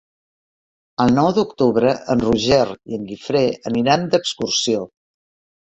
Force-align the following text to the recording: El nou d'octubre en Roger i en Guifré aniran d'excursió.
El 1.05 1.13
nou 1.17 1.29
d'octubre 1.39 1.93
en 2.15 2.25
Roger 2.25 2.63
i 2.71 2.99
en 3.01 3.07
Guifré 3.13 3.45
aniran 3.73 4.11
d'excursió. 4.17 4.87